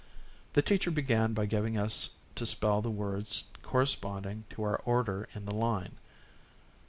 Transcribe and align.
The 0.53 0.63
teacher 0.63 0.89
began 0.89 1.33
by 1.33 1.45
giving 1.45 1.77
us 1.77 2.09
to 2.33 2.47
spell 2.47 2.81
the 2.81 2.89
words 2.89 3.43
corresponding 3.61 4.45
to 4.49 4.63
our 4.63 4.77
order 4.77 5.29
in 5.35 5.45
the 5.45 5.53
line. 5.53 5.99